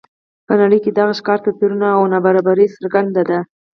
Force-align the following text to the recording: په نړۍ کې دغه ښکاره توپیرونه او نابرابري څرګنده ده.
په 0.47 0.53
نړۍ 0.61 0.79
کې 0.83 0.91
دغه 0.99 1.13
ښکاره 1.19 1.43
توپیرونه 1.45 1.87
او 1.97 2.01
نابرابري 2.13 2.65
څرګنده 2.75 3.21
ده. 3.29 3.39